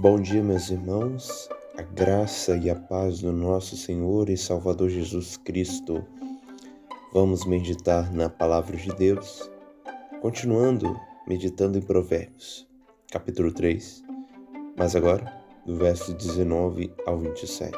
Bom 0.00 0.18
dia, 0.18 0.42
meus 0.42 0.70
irmãos. 0.70 1.46
A 1.76 1.82
graça 1.82 2.56
e 2.56 2.70
a 2.70 2.74
paz 2.74 3.20
do 3.20 3.30
nosso 3.30 3.76
Senhor 3.76 4.30
e 4.30 4.36
Salvador 4.38 4.88
Jesus 4.88 5.36
Cristo. 5.36 6.02
Vamos 7.12 7.44
meditar 7.44 8.10
na 8.10 8.30
palavra 8.30 8.78
de 8.78 8.88
Deus, 8.94 9.50
continuando 10.22 10.98
meditando 11.26 11.76
em 11.76 11.82
Provérbios, 11.82 12.66
capítulo 13.12 13.52
3, 13.52 14.02
mas 14.74 14.96
agora 14.96 15.38
do 15.66 15.76
verso 15.76 16.14
19 16.14 16.94
ao 17.04 17.18
27. 17.18 17.76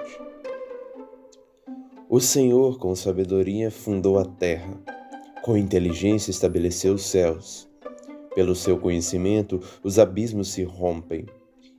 O 2.09 2.21
Senhor, 2.21 2.79
com 2.79 2.95
sabedoria, 2.95 3.69
fundou 3.69 4.17
a 4.17 4.25
terra, 4.25 4.81
com 5.43 5.57
inteligência 5.57 6.31
estabeleceu 6.31 6.95
os 6.95 7.03
céus. 7.05 7.69
Pelo 8.33 8.55
seu 8.55 8.79
conhecimento, 8.79 9.61
os 9.83 9.99
abismos 9.99 10.53
se 10.53 10.63
rompem 10.63 11.27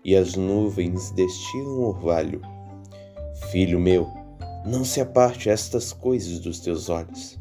e 0.04 0.16
as 0.16 0.36
nuvens 0.36 1.12
destilam 1.12 1.82
orvalho. 1.82 2.42
Filho 3.52 3.80
meu, 3.80 4.10
não 4.66 4.84
se 4.84 5.00
aparte 5.00 5.50
estas 5.50 5.94
coisas 5.94 6.40
dos 6.40 6.60
teus 6.60 6.90
olhos. 6.90 7.40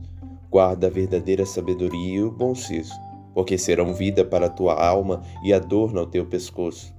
Guarda 0.51 0.87
a 0.87 0.91
verdadeira 0.91 1.47
sabedoria 1.47 2.17
e 2.17 2.23
o 2.23 2.31
bom 2.31 2.55
siso, 2.55 2.93
porque 3.35 3.57
serão 3.57 3.95
vida 3.95 4.25
para 4.25 4.47
a 4.47 4.51
tua 4.51 4.75
alma 4.75 5.23
e 5.43 5.53
adorno 5.53 6.01
ao 6.01 6.07
teu 6.07 6.27
pescoço. 6.27 6.95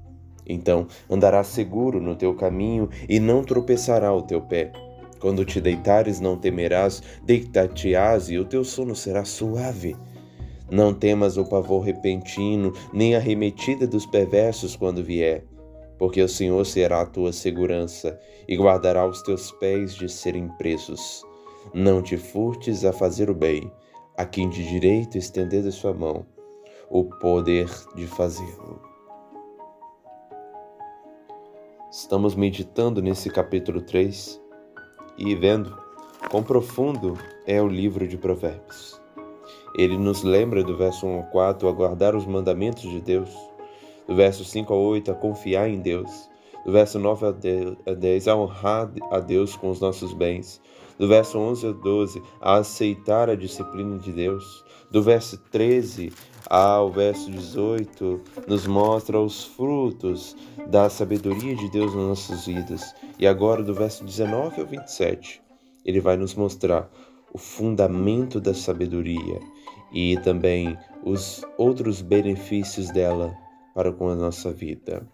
Então 0.45 0.87
andarás 1.09 1.47
seguro 1.47 2.01
no 2.01 2.15
teu 2.15 2.33
caminho 2.35 2.89
e 3.07 3.19
não 3.19 3.43
tropeçará 3.43 4.13
o 4.13 4.21
teu 4.21 4.41
pé. 4.41 4.71
Quando 5.19 5.45
te 5.45 5.61
deitares, 5.61 6.19
não 6.19 6.35
temerás, 6.35 7.01
deitar-te-ás 7.23 8.29
e 8.29 8.37
o 8.37 8.43
teu 8.43 8.63
sono 8.63 8.93
será 8.95 9.23
suave. 9.23 9.95
Não 10.69 10.93
temas 10.93 11.37
o 11.37 11.45
pavor 11.45 11.83
repentino, 11.83 12.73
nem 12.91 13.15
a 13.15 13.19
remetida 13.19 13.87
dos 13.87 14.05
perversos 14.05 14.75
quando 14.75 15.03
vier 15.03 15.45
porque 15.97 16.21
o 16.21 16.27
Senhor 16.29 16.65
será 16.65 17.01
a 17.01 17.05
tua 17.05 17.31
segurança 17.31 18.19
e 18.47 18.55
guardará 18.55 19.07
os 19.07 19.21
teus 19.21 19.51
pés 19.51 19.95
de 19.95 20.09
serem 20.09 20.47
presos. 20.57 21.23
Não 21.73 22.01
te 22.01 22.17
furtes 22.17 22.83
a 22.83 22.91
fazer 22.91 23.29
o 23.29 23.35
bem, 23.35 23.71
a 24.17 24.25
quem 24.25 24.49
de 24.49 24.67
direito 24.67 25.17
estender 25.17 25.65
a 25.65 25.71
sua 25.71 25.93
mão 25.93 26.25
o 26.89 27.05
poder 27.05 27.67
de 27.95 28.05
fazê-lo. 28.05 28.79
Estamos 31.91 32.35
meditando 32.35 33.01
nesse 33.01 33.31
capítulo 33.31 33.81
3 33.81 34.39
e 35.17 35.33
vendo 35.35 35.75
quão 36.29 36.43
profundo 36.43 37.17
é 37.47 37.59
o 37.59 37.67
livro 37.67 38.07
de 38.07 38.15
Provérbios. 38.15 39.01
Ele 39.75 39.97
nos 39.97 40.21
lembra 40.21 40.63
do 40.63 40.77
verso 40.77 41.07
1 41.07 41.17
ao 41.17 41.23
4 41.31 41.67
a 41.67 41.71
guardar 41.71 42.15
os 42.15 42.27
mandamentos 42.27 42.83
de 42.83 43.01
Deus 43.01 43.29
do 44.07 44.15
verso 44.15 44.43
5 44.43 44.73
a 44.73 44.77
8, 44.77 45.11
a 45.11 45.15
confiar 45.15 45.69
em 45.69 45.79
Deus. 45.79 46.29
Do 46.65 46.71
verso 46.71 46.97
9 46.97 47.25
a 47.85 47.93
10, 47.93 48.27
a 48.27 48.35
honrar 48.35 48.89
a 49.11 49.19
Deus 49.19 49.55
com 49.55 49.69
os 49.69 49.81
nossos 49.81 50.13
bens. 50.13 50.61
Do 50.97 51.07
verso 51.07 51.37
11 51.37 51.67
a 51.67 51.71
12, 51.71 52.21
a 52.39 52.55
aceitar 52.57 53.29
a 53.29 53.35
disciplina 53.35 53.97
de 53.97 54.11
Deus. 54.11 54.63
Do 54.89 55.01
verso 55.01 55.37
13 55.51 56.13
ao 56.49 56.91
verso 56.91 57.29
18, 57.31 58.21
nos 58.47 58.65
mostra 58.67 59.19
os 59.19 59.43
frutos 59.43 60.35
da 60.67 60.89
sabedoria 60.89 61.55
de 61.55 61.69
Deus 61.69 61.93
nas 61.93 62.03
nossas 62.05 62.45
vidas. 62.45 62.93
E 63.19 63.27
agora, 63.27 63.63
do 63.63 63.73
verso 63.73 64.05
19 64.05 64.61
ao 64.61 64.67
27, 64.67 65.41
ele 65.83 65.99
vai 65.99 66.15
nos 66.15 66.35
mostrar 66.35 66.89
o 67.33 67.37
fundamento 67.37 68.39
da 68.39 68.53
sabedoria 68.53 69.39
e 69.91 70.17
também 70.17 70.77
os 71.03 71.43
outros 71.57 72.01
benefícios 72.01 72.89
dela 72.91 73.35
para 73.73 73.91
com 73.91 74.09
a 74.09 74.15
nossa 74.15 74.51
vida. 74.51 75.07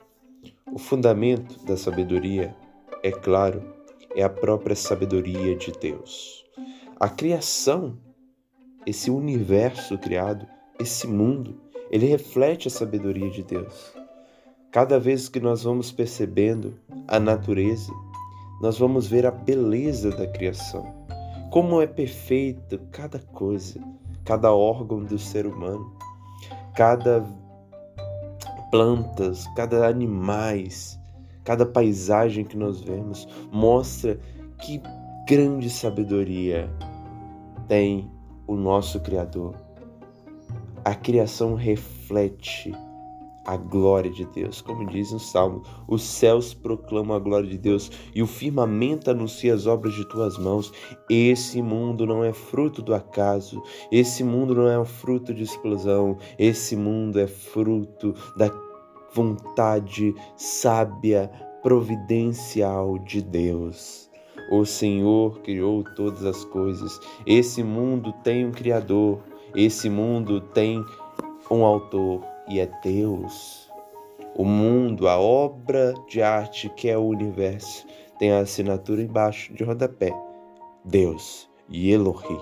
O 0.72 0.78
fundamento 0.78 1.64
da 1.66 1.76
sabedoria, 1.76 2.56
é 3.02 3.12
claro, 3.12 3.64
é 4.16 4.24
a 4.24 4.30
própria 4.30 4.76
sabedoria 4.76 5.56
de 5.56 5.72
Deus. 5.72 6.46
A 7.00 7.08
criação, 7.10 7.98
esse 8.86 9.10
universo 9.10 9.98
criado, 9.98 10.46
esse 10.80 11.08
mundo, 11.08 11.60
ele 11.90 12.06
reflete 12.06 12.68
a 12.68 12.72
sabedoria 12.72 13.30
de 13.30 13.44
Deus. 13.44 13.94
Cada 14.72 15.00
vez 15.00 15.28
que 15.28 15.40
nós 15.40 15.64
vamos 15.64 15.92
percebendo 15.92 16.80
a 17.08 17.20
natureza, 17.20 17.92
nós 18.62 18.78
vamos 18.78 19.08
ver 19.08 19.26
a 19.26 19.32
beleza 19.32 20.12
da 20.12 20.28
criação. 20.28 20.94
Como 21.52 21.82
é 21.82 21.88
perfeito 21.88 22.80
cada 22.92 23.18
coisa, 23.18 23.80
cada 24.24 24.54
órgão 24.54 25.04
do 25.04 25.18
ser 25.18 25.48
humano, 25.48 25.92
cada 26.76 27.26
plantas, 28.72 29.48
cada 29.56 29.88
animais, 29.88 31.00
cada 31.44 31.66
paisagem 31.66 32.44
que 32.44 32.58
nós 32.58 32.82
vemos 32.82 33.28
mostra 33.52 34.20
que 34.60 34.82
grande 35.28 35.70
sabedoria 35.70 36.70
tem 37.68 38.10
o 38.48 38.56
nosso 38.56 39.00
Criador. 39.00 39.56
A 40.84 40.96
criação 40.96 41.56
reflete 41.56 42.74
a 43.50 43.58
glória 43.58 44.12
de 44.12 44.26
Deus. 44.26 44.62
Como 44.62 44.86
diz 44.86 45.12
no 45.12 45.20
Salmo, 45.20 45.64
os 45.88 46.04
céus 46.04 46.54
proclamam 46.54 47.18
a 47.18 47.20
glória 47.20 47.50
de 47.50 47.58
Deus 47.58 47.92
e 48.14 48.22
o 48.22 48.28
firmamento 48.28 49.10
anuncia 49.10 49.56
as 49.56 49.66
obras 49.66 49.96
de 49.96 50.08
tuas 50.08 50.38
mãos. 50.38 50.72
Esse 51.10 51.60
mundo 51.60 52.06
não 52.06 52.24
é 52.24 52.32
fruto 52.32 52.80
do 52.84 52.94
acaso, 52.94 53.60
esse 53.92 54.24
mundo 54.24 54.54
não 54.54 54.68
é 54.68 54.86
fruto 54.86 55.34
de 55.34 55.42
explosão, 55.42 56.16
esse 56.38 56.76
mundo 56.76 57.20
é 57.20 57.26
fruto 57.26 58.14
da 58.38 58.52
vontade 59.16 60.14
sábia, 60.38 61.32
providencial 61.64 63.00
de 63.00 63.20
Deus. 63.20 64.12
O 64.52 64.64
Senhor 64.64 65.40
criou 65.42 65.84
todas 65.96 66.24
as 66.24 66.46
coisas. 66.46 67.00
Esse 67.26 67.64
mundo 67.64 68.14
tem 68.24 68.46
um 68.46 68.52
Criador, 68.52 69.20
esse 69.56 69.90
mundo 69.90 70.40
tem 70.40 70.86
um 71.50 71.66
autor 71.66 72.22
e 72.50 72.60
é 72.60 72.70
Deus. 72.84 73.70
O 74.36 74.44
mundo, 74.44 75.08
a 75.08 75.20
obra 75.20 75.94
de 76.08 76.22
arte 76.22 76.70
que 76.70 76.90
é 76.90 76.98
o 76.98 77.04
universo, 77.04 77.86
tem 78.18 78.32
a 78.32 78.40
assinatura 78.40 79.02
embaixo 79.02 79.54
de 79.54 79.64
rodapé: 79.64 80.14
Deus 80.84 81.50
e 81.70 81.92
Elohim. 81.92 82.40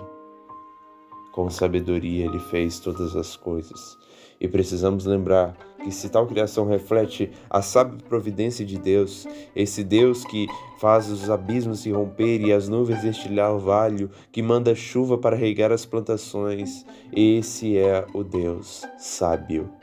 Com 1.31 1.49
sabedoria 1.49 2.25
ele 2.25 2.39
fez 2.39 2.79
todas 2.79 3.15
as 3.15 3.35
coisas. 3.35 3.97
E 4.39 4.47
precisamos 4.47 5.05
lembrar 5.05 5.55
que 5.83 5.91
se 5.91 6.09
tal 6.09 6.27
criação 6.27 6.67
reflete 6.67 7.31
a 7.49 7.61
sábia 7.61 7.97
providência 8.07 8.65
de 8.65 8.77
Deus, 8.77 9.27
esse 9.55 9.83
Deus 9.83 10.23
que 10.25 10.47
faz 10.79 11.09
os 11.09 11.29
abismos 11.29 11.79
se 11.79 11.91
romper 11.91 12.41
e 12.41 12.51
as 12.51 12.67
nuvens 12.67 13.01
destilhar 13.01 13.53
o 13.53 13.59
vale, 13.59 14.09
que 14.31 14.41
manda 14.41 14.75
chuva 14.75 15.17
para 15.17 15.35
regar 15.35 15.71
as 15.71 15.85
plantações, 15.85 16.85
esse 17.11 17.77
é 17.77 18.05
o 18.13 18.23
Deus 18.23 18.83
sábio. 18.97 19.76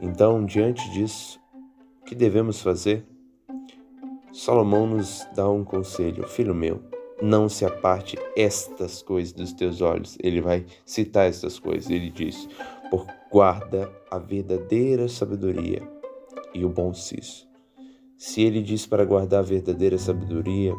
Então, 0.00 0.44
diante 0.44 0.88
disso, 0.90 1.40
o 2.00 2.04
que 2.04 2.14
devemos 2.14 2.60
fazer? 2.60 3.04
Salomão 4.32 4.86
nos 4.86 5.26
dá 5.34 5.48
um 5.50 5.64
conselho, 5.64 6.28
filho 6.28 6.54
meu, 6.54 6.80
não 7.20 7.48
se 7.48 7.64
aparte 7.64 8.16
estas 8.36 9.02
coisas 9.02 9.32
dos 9.32 9.52
teus 9.52 9.80
olhos. 9.80 10.16
Ele 10.22 10.40
vai 10.40 10.64
citar 10.84 11.26
estas 11.26 11.58
coisas. 11.58 11.90
Ele 11.90 12.10
diz: 12.10 12.48
por 12.90 13.06
guarda 13.30 13.90
a 14.10 14.18
verdadeira 14.18 15.08
sabedoria 15.08 15.82
e 16.54 16.64
o 16.64 16.68
bom 16.68 16.94
siso. 16.94 17.46
Se 18.16 18.42
ele 18.42 18.62
diz 18.62 18.86
para 18.86 19.04
guardar 19.04 19.40
a 19.40 19.46
verdadeira 19.46 19.98
sabedoria, 19.98 20.74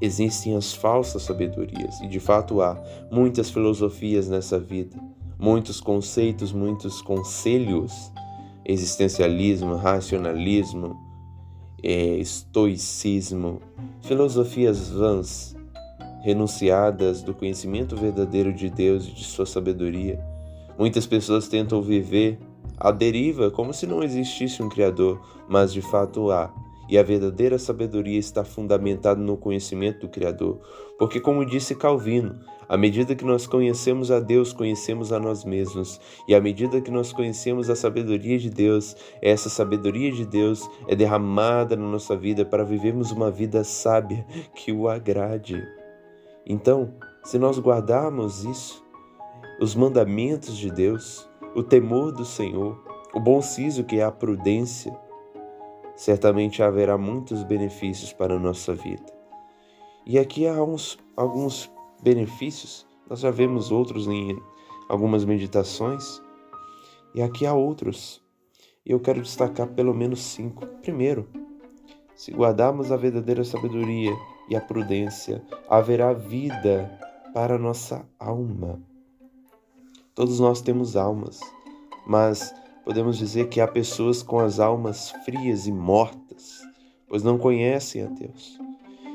existem 0.00 0.56
as 0.56 0.74
falsas 0.74 1.22
sabedorias, 1.22 2.00
e 2.00 2.08
de 2.08 2.20
fato 2.20 2.60
há 2.60 2.82
muitas 3.10 3.50
filosofias 3.50 4.28
nessa 4.28 4.58
vida, 4.58 4.98
muitos 5.38 5.80
conceitos, 5.80 6.52
muitos 6.52 7.00
conselhos 7.00 8.12
existencialismo, 8.64 9.76
racionalismo, 9.76 10.96
é, 11.82 12.16
estoicismo, 12.16 13.60
filosofias 14.02 14.90
vãs, 14.90 15.56
renunciadas 16.22 17.22
do 17.22 17.34
conhecimento 17.34 17.96
verdadeiro 17.96 18.52
de 18.52 18.70
Deus 18.70 19.06
e 19.06 19.12
de 19.12 19.24
sua 19.24 19.44
sabedoria. 19.44 20.22
Muitas 20.78 21.06
pessoas 21.06 21.48
tentam 21.48 21.82
viver 21.82 22.38
à 22.78 22.90
deriva 22.90 23.50
como 23.50 23.72
se 23.72 23.86
não 23.86 24.02
existisse 24.02 24.62
um 24.62 24.68
Criador, 24.68 25.20
mas 25.48 25.72
de 25.72 25.82
fato 25.82 26.30
há. 26.30 26.52
E 26.88 26.98
a 26.98 27.02
verdadeira 27.02 27.58
sabedoria 27.58 28.18
está 28.18 28.44
fundamentada 28.44 29.20
no 29.20 29.36
conhecimento 29.36 30.00
do 30.00 30.08
Criador. 30.08 30.60
Porque, 30.98 31.20
como 31.20 31.44
disse 31.44 31.74
Calvino, 31.74 32.38
à 32.72 32.76
medida 32.78 33.14
que 33.14 33.22
nós 33.22 33.46
conhecemos 33.46 34.10
a 34.10 34.18
Deus, 34.18 34.54
conhecemos 34.54 35.12
a 35.12 35.20
nós 35.20 35.44
mesmos. 35.44 36.00
E 36.26 36.34
à 36.34 36.40
medida 36.40 36.80
que 36.80 36.90
nós 36.90 37.12
conhecemos 37.12 37.68
a 37.68 37.76
sabedoria 37.76 38.38
de 38.38 38.48
Deus, 38.48 38.96
essa 39.20 39.50
sabedoria 39.50 40.10
de 40.10 40.24
Deus 40.24 40.66
é 40.88 40.96
derramada 40.96 41.76
na 41.76 41.86
nossa 41.86 42.16
vida 42.16 42.46
para 42.46 42.64
vivermos 42.64 43.10
uma 43.10 43.30
vida 43.30 43.62
sábia 43.62 44.24
que 44.54 44.72
o 44.72 44.88
agrade. 44.88 45.62
Então, 46.46 46.94
se 47.22 47.38
nós 47.38 47.58
guardarmos 47.58 48.42
isso, 48.46 48.82
os 49.60 49.74
mandamentos 49.74 50.56
de 50.56 50.70
Deus, 50.70 51.28
o 51.54 51.62
temor 51.62 52.10
do 52.10 52.24
Senhor, 52.24 52.82
o 53.12 53.20
bom 53.20 53.42
siso 53.42 53.84
que 53.84 54.00
é 54.00 54.02
a 54.02 54.10
prudência, 54.10 54.98
certamente 55.94 56.62
haverá 56.62 56.96
muitos 56.96 57.42
benefícios 57.42 58.14
para 58.14 58.36
a 58.36 58.40
nossa 58.40 58.74
vida. 58.74 59.12
E 60.06 60.18
aqui 60.18 60.46
há 60.46 60.62
uns, 60.64 60.98
alguns 61.14 61.70
benefícios, 62.02 62.86
nós 63.08 63.20
já 63.20 63.30
vemos 63.30 63.70
outros 63.70 64.08
em 64.08 64.36
algumas 64.88 65.24
meditações, 65.24 66.20
e 67.14 67.22
aqui 67.22 67.46
há 67.46 67.54
outros. 67.54 68.22
E 68.84 68.90
eu 68.90 69.00
quero 69.00 69.22
destacar 69.22 69.68
pelo 69.68 69.94
menos 69.94 70.20
cinco. 70.20 70.66
Primeiro, 70.82 71.28
se 72.16 72.32
guardarmos 72.32 72.90
a 72.90 72.96
verdadeira 72.96 73.44
sabedoria 73.44 74.12
e 74.48 74.56
a 74.56 74.60
prudência, 74.60 75.42
haverá 75.68 76.12
vida 76.12 76.90
para 77.32 77.58
nossa 77.58 78.06
alma. 78.18 78.82
Todos 80.14 80.40
nós 80.40 80.60
temos 80.60 80.96
almas, 80.96 81.40
mas 82.06 82.54
podemos 82.84 83.16
dizer 83.16 83.48
que 83.48 83.60
há 83.60 83.68
pessoas 83.68 84.22
com 84.22 84.40
as 84.40 84.58
almas 84.58 85.10
frias 85.24 85.66
e 85.66 85.72
mortas, 85.72 86.60
pois 87.08 87.22
não 87.22 87.38
conhecem 87.38 88.02
a 88.02 88.06
Deus. 88.06 88.58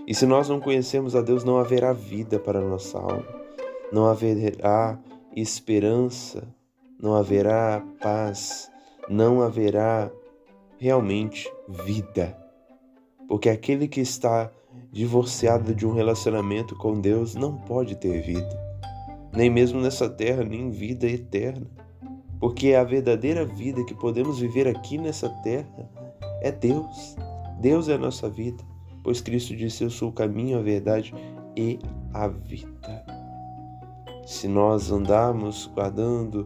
E 0.07 0.15
se 0.15 0.25
nós 0.25 0.47
não 0.47 0.61
conhecemos 0.61 1.17
a 1.17 1.21
Deus, 1.21 1.43
não 1.43 1.57
haverá 1.57 1.91
vida 1.91 2.39
para 2.39 2.59
a 2.59 2.65
nossa 2.65 2.97
alma, 2.97 3.27
não 3.91 4.05
haverá 4.05 4.97
esperança, 5.35 6.47
não 6.97 7.13
haverá 7.13 7.83
paz, 8.01 8.71
não 9.09 9.41
haverá 9.41 10.09
realmente 10.79 11.51
vida. 11.67 12.37
Porque 13.27 13.49
aquele 13.49 13.85
que 13.85 13.99
está 13.99 14.49
divorciado 14.93 15.75
de 15.75 15.85
um 15.85 15.91
relacionamento 15.91 16.73
com 16.77 17.01
Deus 17.01 17.35
não 17.35 17.57
pode 17.57 17.95
ter 17.95 18.21
vida, 18.21 18.57
nem 19.33 19.49
mesmo 19.49 19.81
nessa 19.81 20.09
terra, 20.09 20.41
nem 20.41 20.71
vida 20.71 21.05
eterna. 21.05 21.67
Porque 22.39 22.73
a 22.73 22.83
verdadeira 22.83 23.45
vida 23.45 23.83
que 23.83 23.93
podemos 23.93 24.39
viver 24.39 24.67
aqui 24.69 24.97
nessa 24.97 25.27
terra 25.43 25.89
é 26.41 26.49
Deus. 26.49 27.17
Deus 27.59 27.89
é 27.89 27.95
a 27.95 27.97
nossa 27.97 28.29
vida, 28.29 28.63
pois 29.07 29.21
Cristo 29.21 29.55
disse: 29.55 29.85
Eu 29.85 29.89
sou 29.89 30.09
o 30.09 30.11
caminho, 30.11 30.59
a 30.59 30.61
verdade 30.61 31.15
e 31.55 31.79
a 32.13 32.27
vida. 32.27 33.05
Se 34.25 34.49
nós 34.49 34.91
andarmos 34.91 35.65
guardando 35.73 36.45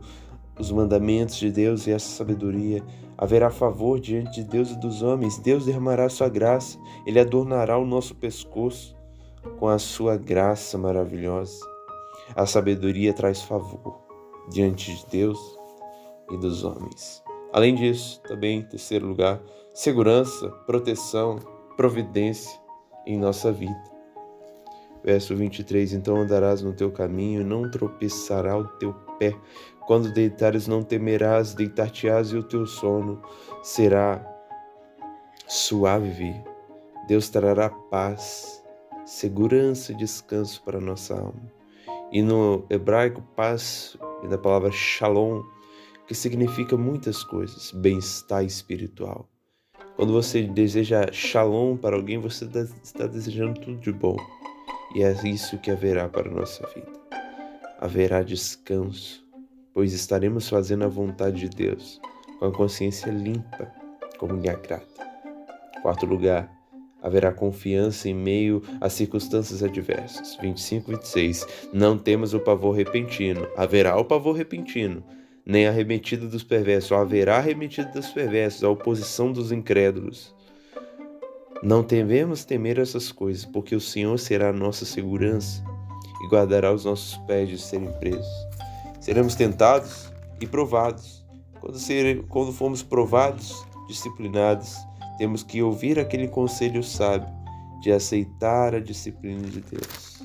os 0.60 0.72
mandamentos 0.72 1.38
de 1.38 1.52
Deus 1.52 1.88
e 1.88 1.92
essa 1.92 2.06
sabedoria, 2.06 2.84
haverá 3.18 3.50
favor 3.50 4.00
diante 4.00 4.44
de 4.44 4.44
Deus 4.44 4.70
e 4.70 4.80
dos 4.80 5.02
homens. 5.02 5.40
Deus 5.40 5.66
derramará 5.66 6.08
sua 6.08 6.30
graça, 6.30 6.78
ele 7.04 7.20
adornará 7.20 7.80
o 7.80 7.86
nosso 7.86 8.14
pescoço 8.14 8.96
com 9.58 9.68
a 9.68 9.80
sua 9.80 10.16
graça 10.16 10.78
maravilhosa. 10.78 11.66
A 12.36 12.46
sabedoria 12.46 13.12
traz 13.12 13.42
favor 13.42 14.04
diante 14.52 14.96
de 14.96 15.08
Deus 15.08 15.40
e 16.30 16.38
dos 16.38 16.64
homens. 16.64 17.24
Além 17.52 17.74
disso, 17.74 18.22
também, 18.22 18.60
em 18.60 18.64
terceiro 18.64 19.08
lugar, 19.08 19.42
segurança, 19.74 20.48
proteção, 20.68 21.40
providência 21.82 22.62
em 23.08 23.18
nossa 23.18 23.52
vida. 23.52 23.82
Verso 25.04 25.36
23: 25.36 25.94
Então 25.94 26.18
andarás 26.18 26.62
no 26.62 26.74
teu 26.74 26.92
caminho, 26.92 27.44
não 27.44 27.72
tropeçará 27.72 28.56
o 28.56 28.68
teu 28.78 28.94
pé. 29.18 29.36
Quando 29.88 30.14
deitares, 30.14 30.68
não 30.68 30.84
temerás, 30.84 31.56
deitar-te-ás 31.56 32.34
e 32.34 32.38
o 32.38 32.44
teu 32.44 32.68
sono 32.68 33.20
será 33.64 34.24
suave. 35.48 36.36
Deus 37.08 37.30
trará 37.30 37.68
paz, 37.68 38.64
segurança 39.04 39.92
e 39.92 39.96
descanso 39.96 40.62
para 40.64 40.78
a 40.78 40.82
nossa 40.82 41.16
alma. 41.16 41.52
E 42.12 42.22
no 42.22 42.64
hebraico, 42.70 43.24
paz 43.36 43.98
da 44.30 44.38
palavra 44.38 44.72
shalom, 44.72 45.42
que 46.06 46.14
significa 46.14 46.78
muitas 46.78 47.24
coisas, 47.24 47.72
bem-estar 47.72 48.46
espiritual. 48.46 49.31
Quando 49.96 50.14
você 50.14 50.44
deseja 50.44 51.12
shalom 51.12 51.78
para 51.78 51.96
alguém, 51.96 52.18
você 52.18 52.46
está 52.84 53.06
desejando 53.06 53.60
tudo 53.60 53.80
de 53.80 53.92
bom. 53.92 54.18
E 54.96 55.04
é 55.04 55.14
isso 55.24 55.58
que 55.58 55.72
haverá 55.72 56.10
para 56.10 56.30
a 56.30 56.34
nossa 56.34 56.68
vida. 56.68 56.92
Haverá 57.80 58.24
descanso, 58.24 59.26
pois 59.74 59.94
estaremos 59.94 60.50
fazendo 60.50 60.84
a 60.84 60.88
vontade 60.88 61.42
de 61.42 61.50
Deus, 61.50 62.00
com 62.40 62.46
a 62.46 62.52
consciência 62.52 63.10
limpa, 63.12 63.72
como 64.18 64.40
lhe 64.40 64.50
agrada. 64.50 64.86
Quarto 65.82 66.06
lugar, 66.06 66.52
haverá 67.02 67.32
confiança 67.32 68.08
em 68.08 68.14
meio 68.14 68.62
às 68.80 68.94
circunstâncias 68.94 69.64
adversas. 69.64 70.38
25, 70.42 70.92
26. 70.92 71.48
Não 71.74 71.98
temos 71.98 72.34
o 72.34 72.40
pavor 72.40 72.76
repentino. 72.76 73.48
Haverá 73.58 73.98
o 73.98 74.06
pavor 74.06 74.36
repentino, 74.36 75.04
nem 75.52 75.68
a 75.68 75.72
dos 76.30 76.44
perversos. 76.44 76.94
Haverá 76.94 77.38
a 77.38 77.42
remetida 77.42 77.90
dos 77.90 78.08
perversos, 78.08 78.64
a 78.64 78.70
oposição 78.70 79.34
dos 79.34 79.52
incrédulos. 79.52 80.34
Não 81.62 81.84
devemos 81.84 82.46
temer 82.46 82.80
essas 82.80 83.12
coisas, 83.12 83.44
porque 83.44 83.76
o 83.76 83.82
Senhor 83.82 84.18
será 84.18 84.50
a 84.50 84.54
nossa 84.54 84.86
segurança 84.86 85.62
e 86.24 86.28
guardará 86.30 86.74
os 86.74 86.86
nossos 86.86 87.18
pés 87.28 87.50
de 87.50 87.58
serem 87.58 87.92
presos. 88.00 88.26
Seremos 89.02 89.36
tentados 89.36 90.10
e 90.40 90.48
provados. 90.48 91.26
Quando, 91.60 91.78
ser, 91.78 92.24
quando 92.28 92.54
formos 92.54 92.82
provados, 92.82 93.64
disciplinados, 93.90 94.78
temos 95.18 95.44
que 95.44 95.62
ouvir 95.62 96.00
aquele 96.00 96.30
conselho 96.30 96.82
sábio 96.82 97.28
de 97.82 97.92
aceitar 97.92 98.74
a 98.74 98.80
disciplina 98.80 99.48
de 99.48 99.60
Deus. 99.60 100.24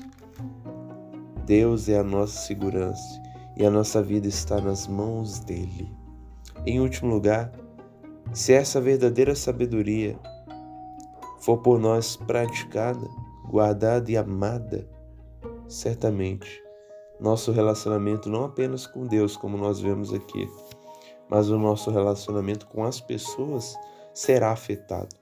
Deus 1.45 1.89
é 1.89 1.99
a 1.99 2.03
nossa 2.03 2.39
segurança 2.47 3.26
e 3.57 3.65
a 3.65 3.71
nossa 3.71 4.03
vida 4.03 4.27
está 4.27 4.61
nas 4.61 4.87
mãos 4.87 5.39
dele. 5.39 5.91
Em 6.65 6.79
último 6.79 7.11
lugar, 7.11 7.51
se 8.31 8.53
essa 8.53 8.79
verdadeira 8.79 9.35
sabedoria 9.35 10.17
for 11.39 11.57
por 11.57 11.79
nós 11.79 12.15
praticada, 12.15 13.07
guardada 13.49 14.11
e 14.11 14.17
amada, 14.17 14.87
certamente 15.67 16.61
nosso 17.19 17.51
relacionamento 17.51 18.29
não 18.29 18.43
apenas 18.43 18.85
com 18.85 19.07
Deus, 19.07 19.35
como 19.35 19.57
nós 19.57 19.79
vemos 19.79 20.13
aqui, 20.13 20.47
mas 21.27 21.49
o 21.49 21.57
nosso 21.57 21.89
relacionamento 21.89 22.67
com 22.67 22.83
as 22.83 23.01
pessoas 23.01 23.75
será 24.13 24.51
afetado. 24.51 25.15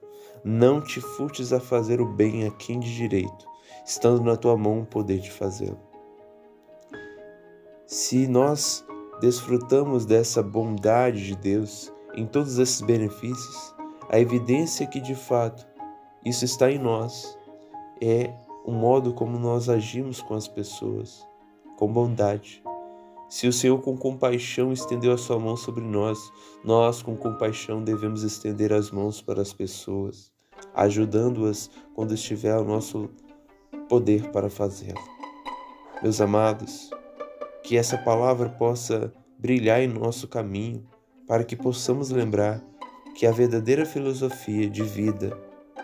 Não 0.44 0.80
te 0.80 1.00
furtes 1.00 1.54
a 1.54 1.60
fazer 1.60 2.00
o 2.00 2.06
bem 2.06 2.46
a 2.46 2.50
quem 2.50 2.78
de 2.78 2.94
direito, 2.94 3.46
estando 3.84 4.22
na 4.22 4.36
tua 4.36 4.56
mão 4.58 4.82
o 4.82 4.86
poder 4.86 5.20
de 5.20 5.30
fazê-lo. 5.30 5.95
Se 7.86 8.26
nós 8.26 8.84
desfrutamos 9.20 10.04
dessa 10.04 10.42
bondade 10.42 11.24
de 11.24 11.36
Deus 11.36 11.92
em 12.16 12.26
todos 12.26 12.58
esses 12.58 12.80
benefícios, 12.80 13.74
a 14.08 14.18
evidência 14.18 14.82
é 14.82 14.86
que 14.88 15.00
de 15.00 15.14
fato 15.14 15.64
isso 16.24 16.44
está 16.44 16.68
em 16.68 16.80
nós. 16.80 17.38
É 18.02 18.34
o 18.64 18.72
modo 18.72 19.14
como 19.14 19.38
nós 19.38 19.68
agimos 19.68 20.20
com 20.20 20.34
as 20.34 20.48
pessoas, 20.48 21.24
com 21.78 21.86
bondade. 21.86 22.60
Se 23.28 23.46
o 23.46 23.52
Senhor 23.52 23.80
com 23.80 23.96
compaixão 23.96 24.72
estendeu 24.72 25.12
a 25.12 25.18
sua 25.18 25.38
mão 25.38 25.56
sobre 25.56 25.84
nós, 25.84 26.18
nós 26.64 27.02
com 27.02 27.16
compaixão 27.16 27.84
devemos 27.84 28.24
estender 28.24 28.72
as 28.72 28.90
mãos 28.90 29.22
para 29.22 29.40
as 29.40 29.52
pessoas, 29.52 30.32
ajudando-as 30.74 31.70
quando 31.94 32.14
estiver 32.14 32.52
ao 32.52 32.64
nosso 32.64 33.08
poder 33.88 34.32
para 34.32 34.50
fazê-lo. 34.50 35.00
Meus 36.02 36.20
amados, 36.20 36.90
que 37.66 37.76
essa 37.76 37.98
palavra 37.98 38.48
possa 38.48 39.12
brilhar 39.36 39.80
em 39.80 39.88
nosso 39.88 40.28
caminho, 40.28 40.86
para 41.26 41.42
que 41.42 41.56
possamos 41.56 42.10
lembrar 42.10 42.62
que 43.16 43.26
a 43.26 43.32
verdadeira 43.32 43.84
filosofia 43.84 44.70
de 44.70 44.84
vida 44.84 45.36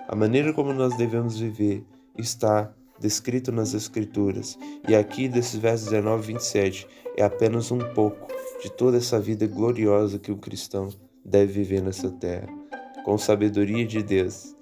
a 0.07 0.15
maneira 0.15 0.53
como 0.53 0.73
nós 0.73 0.97
devemos 0.97 1.37
viver 1.37 1.85
está 2.17 2.73
descrito 3.01 3.51
nas 3.51 3.75
Escrituras, 3.75 4.57
e 4.89 4.95
aqui 4.95 5.27
desses 5.27 5.59
versos 5.59 5.89
19 5.89 6.23
e 6.23 6.27
27 6.35 6.87
é 7.17 7.25
apenas 7.25 7.73
um 7.73 7.81
pouco 7.95 8.29
de 8.63 8.71
toda 8.71 8.99
essa 8.99 9.19
vida 9.19 9.49
gloriosa 9.49 10.21
que 10.21 10.31
o 10.31 10.37
cristão 10.37 10.89
deve 11.25 11.53
viver 11.53 11.83
nessa 11.83 12.11
terra, 12.13 12.47
com 13.05 13.19
sabedoria 13.19 13.85
de 13.85 14.05
Deus, 14.05 14.55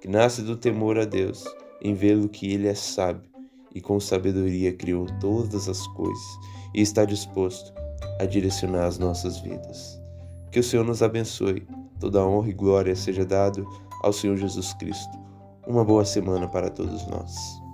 que 0.00 0.06
nasce 0.06 0.42
do 0.42 0.56
temor 0.56 0.96
a 0.96 1.04
Deus, 1.04 1.44
em 1.82 1.92
vê-lo 1.92 2.28
que 2.28 2.52
Ele 2.52 2.68
é 2.68 2.74
sábio 2.74 3.28
e 3.74 3.80
com 3.80 3.98
sabedoria 3.98 4.72
criou 4.72 5.06
todas 5.18 5.68
as 5.68 5.84
coisas 5.88 6.57
e 6.74 6.80
está 6.80 7.04
disposto 7.04 7.72
a 8.20 8.24
direcionar 8.24 8.86
as 8.86 8.98
nossas 8.98 9.38
vidas. 9.38 10.00
Que 10.50 10.60
o 10.60 10.62
Senhor 10.62 10.84
nos 10.84 11.02
abençoe, 11.02 11.66
toda 12.00 12.24
honra 12.24 12.48
e 12.48 12.54
glória 12.54 12.96
seja 12.96 13.24
dado 13.24 13.66
ao 14.02 14.12
Senhor 14.12 14.36
Jesus 14.36 14.72
Cristo. 14.74 15.18
Uma 15.66 15.84
boa 15.84 16.04
semana 16.04 16.48
para 16.48 16.70
todos 16.70 17.06
nós. 17.06 17.67